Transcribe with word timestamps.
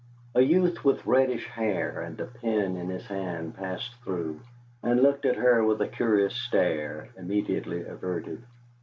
A 0.33 0.41
youth 0.41 0.83
with 0.83 1.05
reddish 1.05 1.45
hair 1.45 2.01
and 2.01 2.19
a 2.19 2.25
pen 2.25 2.75
in 2.75 2.89
his 2.89 3.05
hand 3.05 3.55
passed 3.55 3.93
through 4.01 4.39
and 4.81 4.99
looked 5.03 5.25
at 5.27 5.35
her 5.35 5.63
with 5.63 5.79
a 5.79 5.87
curious 5.87 6.33
stare 6.33 7.09
immediately 7.17 7.83
averted. 7.85 8.41